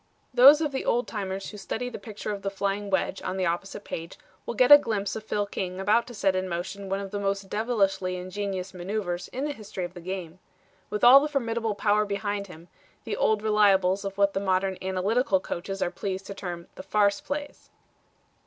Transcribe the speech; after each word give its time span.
Those 0.33 0.61
of 0.61 0.71
the 0.71 0.83
old 0.83 1.07
timers 1.07 1.51
who 1.51 1.57
study 1.57 1.87
the 1.87 1.99
picture 1.99 2.31
of 2.31 2.41
the 2.41 2.49
flying 2.49 2.89
wedge 2.89 3.21
on 3.21 3.37
the 3.37 3.45
opposite 3.45 3.83
page 3.83 4.17
will 4.47 4.55
get 4.55 4.71
a 4.71 4.77
glimpse 4.79 5.15
of 5.15 5.23
Phil 5.23 5.45
King 5.45 5.79
about 5.79 6.07
to 6.07 6.15
set 6.15 6.35
in 6.35 6.49
motion 6.49 6.89
one 6.89 6.99
of 6.99 7.11
the 7.11 7.19
most 7.19 7.49
devilishly 7.51 8.15
ingenious 8.17 8.73
maneuvers 8.73 9.27
in 9.27 9.45
the 9.45 9.53
history 9.53 9.85
of 9.85 9.93
the 9.93 10.01
game. 10.01 10.39
With 10.89 11.03
all 11.03 11.19
the 11.19 11.29
formidable 11.29 11.75
power 11.75 12.03
behind 12.03 12.47
him, 12.47 12.67
the 13.03 13.15
old 13.15 13.43
reliables 13.43 14.03
of 14.03 14.17
what 14.17 14.33
the 14.33 14.39
modern 14.39 14.75
analytical 14.81 15.39
coaches 15.39 15.83
are 15.83 15.91
pleased 15.91 16.25
to 16.25 16.33
term 16.33 16.67
the 16.73 16.81
farce 16.83 17.21
plays. 17.21 17.69